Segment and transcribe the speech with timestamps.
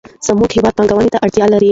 [0.27, 1.69] زموږ هېواد پانګونې ته اړتیا لري.